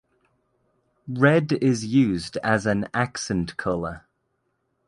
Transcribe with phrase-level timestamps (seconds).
[1.07, 4.07] Red is used as an "accent color".